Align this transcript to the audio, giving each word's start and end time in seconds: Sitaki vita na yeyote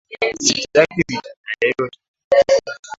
Sitaki 0.45 1.01
vita 1.07 1.31
na 1.43 1.51
yeyote 1.61 1.99